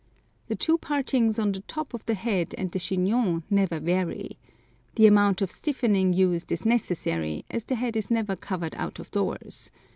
[0.47, 4.39] The two partings on the top of the head and the chignon never vary.
[4.95, 9.11] The amount of stiffening used is necessary, as the head is never covered out of
[9.11, 9.69] doors.